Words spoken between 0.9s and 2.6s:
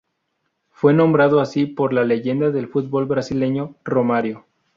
nombrado así por la leyenda